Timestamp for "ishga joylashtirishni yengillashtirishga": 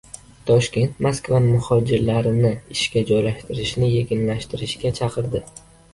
2.77-4.95